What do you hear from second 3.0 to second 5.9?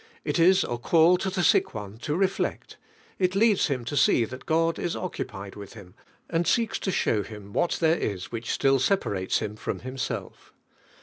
it leads him to see (hat Gad is occupied with